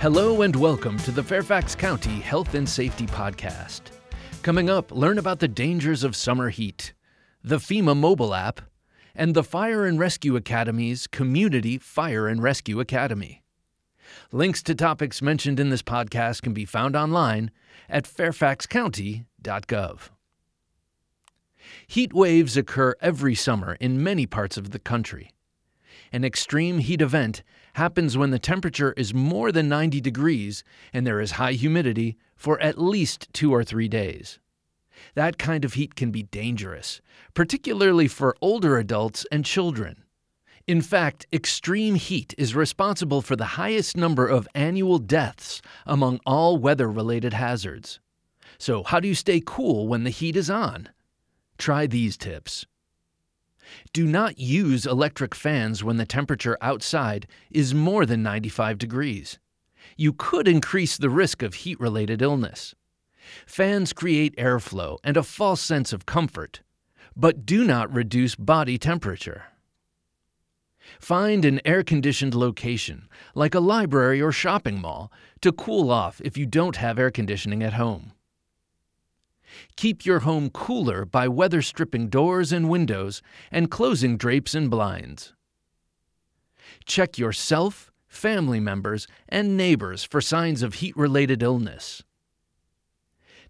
Hello 0.00 0.42
and 0.42 0.54
welcome 0.54 0.96
to 0.98 1.10
the 1.10 1.24
Fairfax 1.24 1.74
County 1.74 2.20
Health 2.20 2.54
and 2.54 2.68
Safety 2.68 3.04
Podcast. 3.04 3.80
Coming 4.44 4.70
up, 4.70 4.92
learn 4.92 5.18
about 5.18 5.40
the 5.40 5.48
dangers 5.48 6.04
of 6.04 6.14
summer 6.14 6.50
heat, 6.50 6.94
the 7.42 7.56
FEMA 7.56 7.96
mobile 7.96 8.32
app, 8.32 8.60
and 9.16 9.34
the 9.34 9.42
Fire 9.42 9.84
and 9.84 9.98
Rescue 9.98 10.36
Academy's 10.36 11.08
Community 11.08 11.78
Fire 11.78 12.28
and 12.28 12.40
Rescue 12.40 12.78
Academy. 12.78 13.42
Links 14.30 14.62
to 14.62 14.74
topics 14.76 15.20
mentioned 15.20 15.58
in 15.58 15.70
this 15.70 15.82
podcast 15.82 16.42
can 16.42 16.54
be 16.54 16.64
found 16.64 16.94
online 16.94 17.50
at 17.88 18.04
fairfaxcounty.gov. 18.04 19.98
Heat 21.88 22.12
waves 22.12 22.56
occur 22.56 22.94
every 23.00 23.34
summer 23.34 23.76
in 23.80 24.00
many 24.00 24.26
parts 24.26 24.56
of 24.56 24.70
the 24.70 24.78
country. 24.78 25.32
An 26.12 26.24
extreme 26.24 26.78
heat 26.78 27.02
event 27.02 27.42
happens 27.74 28.16
when 28.16 28.30
the 28.30 28.38
temperature 28.38 28.94
is 28.96 29.12
more 29.12 29.52
than 29.52 29.68
90 29.68 30.00
degrees 30.00 30.64
and 30.92 31.06
there 31.06 31.20
is 31.20 31.32
high 31.32 31.52
humidity 31.52 32.16
for 32.36 32.60
at 32.60 32.80
least 32.80 33.28
two 33.32 33.52
or 33.52 33.62
three 33.62 33.88
days. 33.88 34.38
That 35.14 35.38
kind 35.38 35.64
of 35.64 35.74
heat 35.74 35.94
can 35.94 36.10
be 36.10 36.24
dangerous, 36.24 37.00
particularly 37.34 38.08
for 38.08 38.36
older 38.40 38.78
adults 38.78 39.26
and 39.30 39.44
children. 39.44 40.04
In 40.66 40.82
fact, 40.82 41.26
extreme 41.32 41.94
heat 41.94 42.34
is 42.36 42.54
responsible 42.54 43.22
for 43.22 43.36
the 43.36 43.56
highest 43.56 43.96
number 43.96 44.26
of 44.26 44.48
annual 44.54 44.98
deaths 44.98 45.62
among 45.86 46.20
all 46.26 46.58
weather 46.58 46.90
related 46.90 47.32
hazards. 47.32 48.00
So, 48.58 48.82
how 48.82 49.00
do 49.00 49.08
you 49.08 49.14
stay 49.14 49.42
cool 49.44 49.88
when 49.88 50.04
the 50.04 50.10
heat 50.10 50.36
is 50.36 50.50
on? 50.50 50.90
Try 51.56 51.86
these 51.86 52.16
tips. 52.16 52.66
Do 53.92 54.06
not 54.06 54.38
use 54.38 54.86
electric 54.86 55.34
fans 55.34 55.84
when 55.84 55.96
the 55.96 56.06
temperature 56.06 56.56
outside 56.60 57.26
is 57.50 57.74
more 57.74 58.06
than 58.06 58.22
95 58.22 58.78
degrees. 58.78 59.38
You 59.96 60.12
could 60.12 60.46
increase 60.46 60.96
the 60.96 61.10
risk 61.10 61.42
of 61.42 61.54
heat 61.54 61.80
related 61.80 62.22
illness. 62.22 62.74
Fans 63.46 63.92
create 63.92 64.36
airflow 64.36 64.98
and 65.04 65.16
a 65.16 65.22
false 65.22 65.60
sense 65.60 65.92
of 65.92 66.06
comfort, 66.06 66.62
but 67.16 67.44
do 67.44 67.64
not 67.64 67.92
reduce 67.92 68.34
body 68.34 68.78
temperature. 68.78 69.44
Find 70.98 71.44
an 71.44 71.60
air 71.64 71.82
conditioned 71.82 72.34
location, 72.34 73.08
like 73.34 73.54
a 73.54 73.60
library 73.60 74.22
or 74.22 74.32
shopping 74.32 74.80
mall, 74.80 75.12
to 75.42 75.52
cool 75.52 75.90
off 75.90 76.20
if 76.24 76.38
you 76.38 76.46
don't 76.46 76.76
have 76.76 76.98
air 76.98 77.10
conditioning 77.10 77.62
at 77.62 77.74
home. 77.74 78.12
Keep 79.76 80.04
your 80.04 80.20
home 80.20 80.50
cooler 80.50 81.04
by 81.04 81.28
weather 81.28 81.62
stripping 81.62 82.08
doors 82.08 82.52
and 82.52 82.68
windows 82.68 83.22
and 83.50 83.70
closing 83.70 84.16
drapes 84.16 84.54
and 84.54 84.70
blinds. 84.70 85.34
Check 86.84 87.18
yourself, 87.18 87.90
family 88.06 88.60
members, 88.60 89.06
and 89.28 89.56
neighbors 89.56 90.04
for 90.04 90.20
signs 90.20 90.62
of 90.62 90.74
heat 90.74 90.96
related 90.96 91.42
illness. 91.42 92.02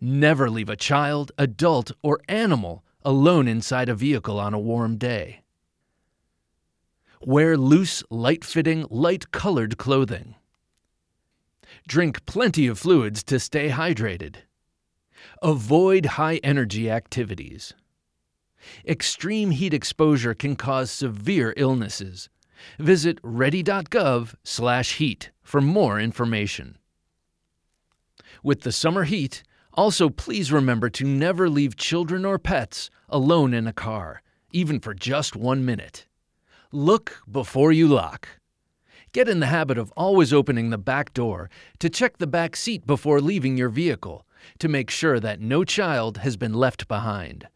Never 0.00 0.50
leave 0.50 0.68
a 0.68 0.76
child, 0.76 1.32
adult, 1.38 1.92
or 2.02 2.20
animal 2.28 2.84
alone 3.02 3.48
inside 3.48 3.88
a 3.88 3.94
vehicle 3.94 4.38
on 4.38 4.52
a 4.52 4.58
warm 4.58 4.98
day. 4.98 5.42
Wear 7.22 7.56
loose, 7.56 8.02
light 8.10 8.44
fitting, 8.44 8.86
light 8.90 9.30
colored 9.30 9.78
clothing. 9.78 10.34
Drink 11.88 12.26
plenty 12.26 12.66
of 12.66 12.78
fluids 12.78 13.22
to 13.24 13.40
stay 13.40 13.70
hydrated. 13.70 14.36
Avoid 15.42 16.06
high 16.06 16.40
energy 16.42 16.90
activities. 16.90 17.74
Extreme 18.86 19.52
heat 19.52 19.72
exposure 19.72 20.34
can 20.34 20.56
cause 20.56 20.90
severe 20.90 21.54
illnesses. 21.56 22.28
Visit 22.78 23.18
ready.gov/heat 23.22 25.30
for 25.42 25.60
more 25.60 26.00
information. 26.00 26.78
With 28.42 28.62
the 28.62 28.72
summer 28.72 29.04
heat, 29.04 29.42
also 29.74 30.08
please 30.08 30.50
remember 30.50 30.88
to 30.90 31.04
never 31.04 31.48
leave 31.48 31.76
children 31.76 32.24
or 32.24 32.38
pets 32.38 32.90
alone 33.08 33.54
in 33.54 33.66
a 33.66 33.72
car, 33.72 34.22
even 34.50 34.80
for 34.80 34.94
just 34.94 35.36
1 35.36 35.64
minute. 35.64 36.06
Look 36.72 37.22
before 37.30 37.72
you 37.72 37.86
lock. 37.86 38.28
Get 39.12 39.28
in 39.28 39.40
the 39.40 39.46
habit 39.46 39.78
of 39.78 39.92
always 39.96 40.32
opening 40.32 40.70
the 40.70 40.78
back 40.78 41.14
door 41.14 41.48
to 41.78 41.88
check 41.88 42.18
the 42.18 42.26
back 42.26 42.56
seat 42.56 42.86
before 42.86 43.20
leaving 43.20 43.56
your 43.56 43.68
vehicle 43.68 44.25
to 44.58 44.68
make 44.68 44.90
sure 44.90 45.20
that 45.20 45.40
no 45.40 45.64
child 45.64 46.18
has 46.18 46.36
been 46.36 46.54
left 46.54 46.88
behind. 46.88 47.48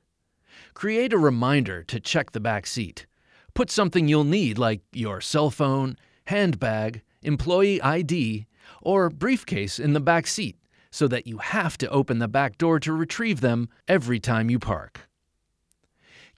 Create 0.74 1.12
a 1.12 1.18
reminder 1.18 1.82
to 1.84 2.00
check 2.00 2.32
the 2.32 2.40
back 2.40 2.66
seat. 2.66 3.06
Put 3.54 3.70
something 3.70 4.08
you'll 4.08 4.24
need 4.24 4.58
like 4.58 4.82
your 4.92 5.20
cell 5.20 5.50
phone, 5.50 5.96
handbag, 6.26 7.02
employee 7.22 7.82
ID, 7.82 8.46
or 8.82 9.10
briefcase 9.10 9.78
in 9.78 9.92
the 9.92 10.00
back 10.00 10.26
seat 10.26 10.56
so 10.90 11.06
that 11.08 11.26
you 11.26 11.38
have 11.38 11.78
to 11.78 11.88
open 11.90 12.18
the 12.18 12.28
back 12.28 12.58
door 12.58 12.80
to 12.80 12.92
retrieve 12.92 13.40
them 13.40 13.68
every 13.86 14.18
time 14.18 14.50
you 14.50 14.58
park. 14.58 15.08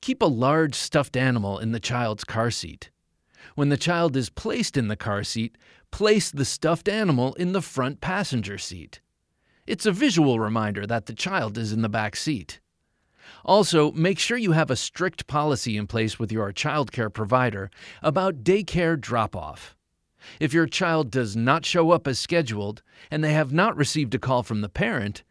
Keep 0.01 0.21
a 0.21 0.27
large 0.27 0.75
stuffed 0.75 1.17
animal 1.17 1.59
in 1.59 1.73
the 1.73 1.81
child's 1.81 2.25
car 2.25 2.51
seat. 2.51 2.91
When 3.55 3.69
the 3.69 3.77
child 3.77 4.17
is 4.17 4.31
placed 4.31 4.77
in 4.77 4.89
the 4.89 4.97
car 4.97 5.25
seat, 5.25 5.57
place 5.91 6.31
the 6.31 6.45
stuffed 6.45 6.89
animal 6.89 7.35
in 7.35 7.53
the 7.53 7.63
front 7.63 8.01
passenger 8.01 8.59
seat. 8.59 9.01
It's 9.65 9.87
a 9.87 9.93
visual 9.93 10.41
reminder 10.41 10.87
that 10.89 11.07
the 11.07 11.15
child 11.15 11.57
is 11.57 11.73
in 11.73 11.83
the 11.83 11.89
back 11.89 12.17
seat. 12.17 12.59
Also, 13.45 13.93
make 13.93 14.19
sure 14.19 14.37
you 14.37 14.53
have 14.53 14.71
a 14.71 14.77
strict 14.77 15.29
policy 15.29 15.77
in 15.77 15.87
place 15.87 16.19
with 16.19 16.33
your 16.33 16.53
childcare 16.53 17.13
provider 17.13 17.71
about 18.03 18.43
daycare 18.43 19.01
drop 19.01 19.37
off. 19.37 19.77
If 20.41 20.53
your 20.53 20.67
child 20.67 21.13
does 21.13 21.37
not 21.37 21.65
show 21.65 21.93
up 21.93 22.09
as 22.09 22.19
scheduled 22.19 22.83
and 23.11 23.23
they 23.23 23.35
have 23.35 23.53
not 23.53 23.77
received 23.77 24.15
a 24.15 24.19
call 24.19 24.43
from 24.43 24.63
the 24.63 24.69
parent, 24.69 25.23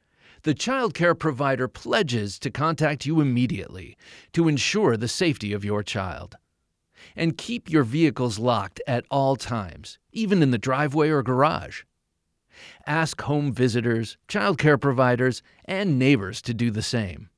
the 0.43 0.55
childcare 0.55 1.17
provider 1.17 1.67
pledges 1.67 2.39
to 2.39 2.49
contact 2.49 3.05
you 3.05 3.19
immediately 3.19 3.97
to 4.31 4.47
ensure 4.47 4.95
the 4.95 5.07
safety 5.07 5.51
of 5.51 5.65
your 5.65 5.83
child. 5.83 6.37
And 7.15 7.37
keep 7.37 7.69
your 7.69 7.83
vehicles 7.83 8.39
locked 8.39 8.81
at 8.87 9.05
all 9.11 9.35
times, 9.35 9.99
even 10.13 10.41
in 10.41 10.51
the 10.51 10.57
driveway 10.57 11.09
or 11.09 11.21
garage. 11.21 11.83
Ask 12.85 13.21
home 13.21 13.51
visitors, 13.51 14.17
childcare 14.27 14.79
providers, 14.79 15.43
and 15.65 15.99
neighbors 15.99 16.41
to 16.43 16.53
do 16.53 16.71
the 16.71 16.81
same. 16.81 17.29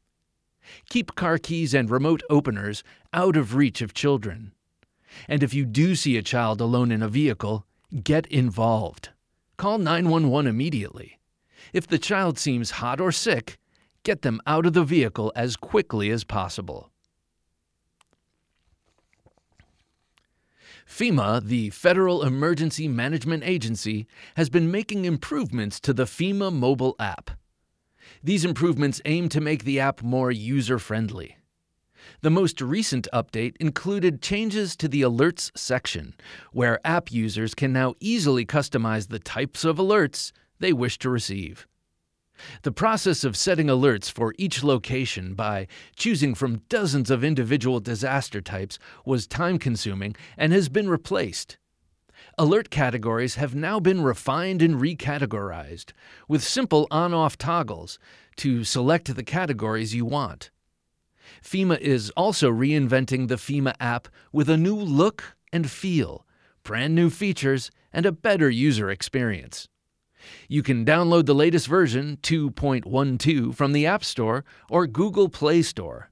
Keep 0.89 1.15
car 1.15 1.37
keys 1.37 1.73
and 1.73 1.89
remote 1.89 2.23
openers 2.29 2.83
out 3.13 3.35
of 3.35 3.55
reach 3.55 3.81
of 3.81 3.93
children. 3.93 4.53
And 5.27 5.43
if 5.43 5.53
you 5.53 5.65
do 5.65 5.95
see 5.95 6.17
a 6.17 6.21
child 6.21 6.61
alone 6.61 6.91
in 6.91 7.03
a 7.03 7.07
vehicle, 7.07 7.65
get 8.03 8.25
involved. 8.27 9.09
Call 9.57 9.77
911 9.77 10.49
immediately. 10.49 11.19
If 11.73 11.87
the 11.87 11.99
child 11.99 12.37
seems 12.37 12.71
hot 12.71 12.99
or 12.99 13.11
sick, 13.11 13.57
get 14.03 14.21
them 14.21 14.41
out 14.47 14.65
of 14.65 14.73
the 14.73 14.83
vehicle 14.83 15.31
as 15.35 15.55
quickly 15.55 16.09
as 16.09 16.23
possible. 16.23 16.92
FEMA, 20.93 21.43
the 21.43 21.71
Federal 21.71 22.21
Emergency 22.21 22.87
Management 22.87 23.43
Agency, 23.43 24.05
has 24.35 24.47
been 24.51 24.69
making 24.69 25.05
improvements 25.05 25.79
to 25.79 25.91
the 25.91 26.03
FEMA 26.03 26.53
mobile 26.53 26.95
app. 26.99 27.31
These 28.23 28.45
improvements 28.45 29.01
aim 29.05 29.27
to 29.29 29.41
make 29.41 29.63
the 29.63 29.79
app 29.79 30.03
more 30.03 30.29
user 30.29 30.77
friendly. 30.77 31.37
The 32.21 32.29
most 32.29 32.61
recent 32.61 33.07
update 33.11 33.55
included 33.59 34.21
changes 34.21 34.75
to 34.75 34.87
the 34.87 35.01
alerts 35.01 35.49
section, 35.57 36.13
where 36.51 36.79
app 36.85 37.11
users 37.11 37.55
can 37.55 37.73
now 37.73 37.95
easily 37.99 38.45
customize 38.45 39.07
the 39.07 39.17
types 39.17 39.65
of 39.65 39.77
alerts 39.77 40.31
they 40.59 40.73
wish 40.73 40.99
to 40.99 41.09
receive. 41.09 41.65
The 42.63 42.71
process 42.71 43.23
of 43.23 43.37
setting 43.37 43.67
alerts 43.67 44.11
for 44.11 44.33
each 44.37 44.63
location 44.63 45.33
by 45.33 45.67
choosing 45.95 46.35
from 46.35 46.61
dozens 46.69 47.09
of 47.09 47.23
individual 47.23 47.79
disaster 47.79 48.41
types 48.41 48.79
was 49.05 49.27
time 49.27 49.59
consuming 49.59 50.15
and 50.37 50.53
has 50.53 50.69
been 50.69 50.89
replaced. 50.89 51.57
Alert 52.37 52.69
categories 52.69 53.35
have 53.35 53.53
now 53.53 53.79
been 53.79 54.01
refined 54.01 54.61
and 54.61 54.75
recategorized 54.75 55.91
with 56.27 56.43
simple 56.43 56.87
on 56.89 57.13
off 57.13 57.37
toggles 57.37 57.99
to 58.37 58.63
select 58.63 59.13
the 59.13 59.23
categories 59.23 59.93
you 59.93 60.05
want. 60.05 60.49
FEMA 61.43 61.79
is 61.79 62.09
also 62.11 62.49
reinventing 62.51 63.27
the 63.27 63.35
FEMA 63.35 63.75
app 63.79 64.07
with 64.31 64.49
a 64.49 64.57
new 64.57 64.75
look 64.75 65.35
and 65.51 65.69
feel, 65.69 66.25
brand 66.63 66.95
new 66.95 67.09
features, 67.09 67.69
and 67.91 68.05
a 68.05 68.11
better 68.11 68.49
user 68.49 68.89
experience. 68.89 69.67
You 70.47 70.63
can 70.63 70.85
download 70.85 71.25
the 71.25 71.35
latest 71.35 71.67
version, 71.67 72.17
2.12, 72.21 73.55
from 73.55 73.73
the 73.73 73.85
App 73.85 74.03
Store 74.03 74.45
or 74.69 74.87
Google 74.87 75.29
Play 75.29 75.61
Store. 75.61 76.09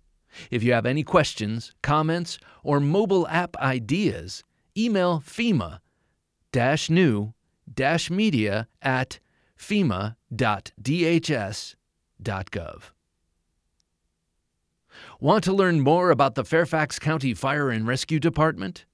If 0.49 0.63
you 0.63 0.73
have 0.73 0.85
any 0.85 1.03
questions, 1.03 1.73
comments, 1.81 2.39
or 2.63 2.79
mobile 2.79 3.27
app 3.27 3.55
ideas, 3.57 4.43
email 4.77 5.21
FEMA 5.25 5.79
new 6.89 7.33
media 8.09 8.67
at 8.81 9.19
fema.dhs.gov. 9.57 10.15
Want 15.19 15.43
to 15.43 15.53
learn 15.53 15.79
more 15.79 16.11
about 16.11 16.35
the 16.35 16.43
Fairfax 16.43 16.99
County 16.99 17.33
Fire 17.33 17.69
and 17.69 17.87
Rescue 17.87 18.19
Department? 18.19 18.85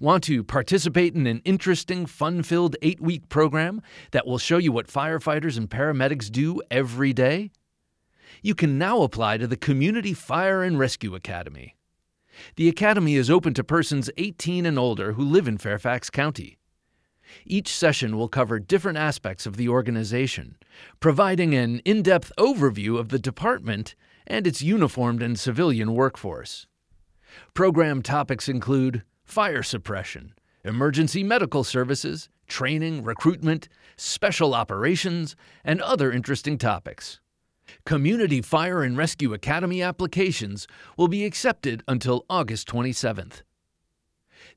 Want 0.00 0.24
to 0.24 0.42
participate 0.42 1.14
in 1.14 1.26
an 1.26 1.42
interesting, 1.44 2.06
fun 2.06 2.42
filled 2.42 2.74
eight 2.80 3.02
week 3.02 3.28
program 3.28 3.82
that 4.12 4.26
will 4.26 4.38
show 4.38 4.56
you 4.56 4.72
what 4.72 4.86
firefighters 4.86 5.58
and 5.58 5.68
paramedics 5.68 6.30
do 6.30 6.62
every 6.70 7.12
day? 7.12 7.50
You 8.40 8.54
can 8.54 8.78
now 8.78 9.02
apply 9.02 9.36
to 9.36 9.46
the 9.46 9.58
Community 9.58 10.14
Fire 10.14 10.62
and 10.62 10.78
Rescue 10.78 11.14
Academy. 11.14 11.76
The 12.56 12.66
Academy 12.66 13.16
is 13.16 13.28
open 13.28 13.52
to 13.52 13.62
persons 13.62 14.08
18 14.16 14.64
and 14.64 14.78
older 14.78 15.12
who 15.12 15.22
live 15.22 15.46
in 15.46 15.58
Fairfax 15.58 16.08
County. 16.08 16.56
Each 17.44 17.68
session 17.68 18.16
will 18.16 18.28
cover 18.28 18.58
different 18.58 18.96
aspects 18.96 19.44
of 19.44 19.58
the 19.58 19.68
organization, 19.68 20.56
providing 21.00 21.54
an 21.54 21.80
in 21.80 22.02
depth 22.02 22.32
overview 22.38 22.98
of 22.98 23.10
the 23.10 23.18
department 23.18 23.94
and 24.26 24.46
its 24.46 24.62
uniformed 24.62 25.22
and 25.22 25.38
civilian 25.38 25.92
workforce. 25.92 26.66
Program 27.52 28.00
topics 28.00 28.48
include 28.48 29.02
fire 29.30 29.62
suppression, 29.62 30.34
emergency 30.64 31.22
medical 31.22 31.62
services, 31.64 32.28
training, 32.48 33.04
recruitment, 33.04 33.68
special 33.96 34.54
operations, 34.54 35.36
and 35.64 35.80
other 35.80 36.12
interesting 36.12 36.58
topics. 36.58 37.20
Community 37.86 38.42
Fire 38.42 38.82
and 38.82 38.96
Rescue 38.96 39.32
Academy 39.32 39.80
applications 39.82 40.66
will 40.96 41.08
be 41.08 41.24
accepted 41.24 41.82
until 41.86 42.26
August 42.28 42.66
27th. 42.68 43.42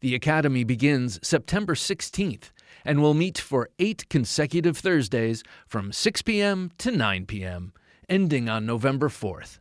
The 0.01 0.15
Academy 0.15 0.63
begins 0.63 1.19
September 1.21 1.75
16th 1.75 2.51
and 2.83 3.01
will 3.01 3.13
meet 3.13 3.37
for 3.37 3.69
eight 3.79 4.09
consecutive 4.09 4.77
Thursdays 4.77 5.43
from 5.67 5.91
6 5.91 6.21
p.m. 6.23 6.71
to 6.79 6.91
9 6.91 7.25
p.m., 7.27 7.73
ending 8.09 8.49
on 8.49 8.65
November 8.65 9.07
4th. 9.07 9.59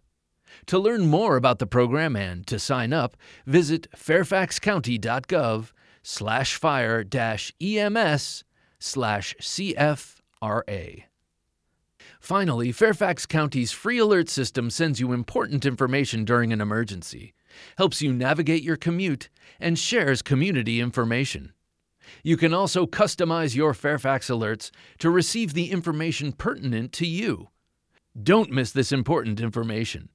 To 0.67 0.79
learn 0.79 1.07
more 1.07 1.37
about 1.37 1.59
the 1.59 1.67
program 1.67 2.17
and 2.17 2.47
to 2.47 2.59
sign 2.59 2.93
up, 2.93 3.17
visit 3.47 3.91
fairfaxcounty.gov 3.97 5.73
slash 6.03 6.57
fire 6.57 7.05
dash 7.05 7.53
EMS 7.61 8.45
slash 8.79 9.35
CFRA. 9.41 11.05
Finally, 12.21 12.73
Fairfax 12.73 13.27
County's 13.27 13.73
free 13.73 13.99
alert 13.99 14.29
system 14.29 14.71
sends 14.71 15.01
you 15.01 15.13
important 15.13 15.65
information 15.65 16.25
during 16.25 16.53
an 16.53 16.61
emergency, 16.61 17.35
helps 17.79 18.01
you 18.01 18.13
navigate 18.13 18.63
your 18.63 18.77
commute, 18.77 19.29
and 19.59 19.79
shares 19.79 20.23
community 20.23 20.81
information. 20.81 21.53
You 22.23 22.37
can 22.37 22.55
also 22.55 22.87
customize 22.87 23.57
your 23.57 23.75
Fairfax 23.75 24.29
alerts 24.29 24.71
to 24.99 25.11
receive 25.11 25.55
the 25.55 25.71
information 25.71 26.33
pertinent 26.33 26.93
to 26.93 27.07
you. 27.07 27.49
Don't 28.21 28.51
miss 28.51 28.73
this 28.73 28.93
important 28.93 29.41
information. 29.41 30.09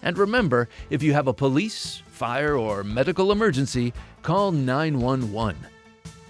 And 0.01 0.18
remember, 0.18 0.69
if 0.90 1.04
you 1.04 1.13
have 1.13 1.28
a 1.28 1.34
police, 1.34 2.01
fire, 2.07 2.56
or 2.56 2.84
medical 2.84 3.31
emergency, 3.31 3.94
call 4.22 4.51
911. 4.51 5.57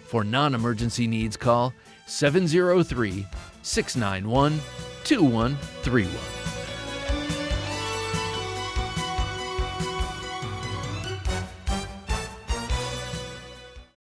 For 0.06 0.24
non 0.24 0.56
emergency 0.56 1.08
needs, 1.08 1.38
call 1.38 1.74
703 2.08 3.26
691 3.62 4.60
2131. 5.04 6.39